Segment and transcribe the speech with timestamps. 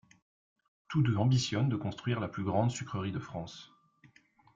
[0.87, 3.71] Tous deux ambitionnent de construire la plus grande sucrerie de France.